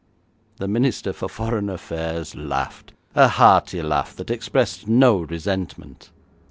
[0.57, 6.09] The Minister for Foreign Affairs laughed; a hearty laugh that expressed no resentment.